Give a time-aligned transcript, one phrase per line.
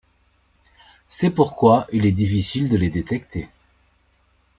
[1.09, 3.49] C'est pourquoi il est difficile de les détecter.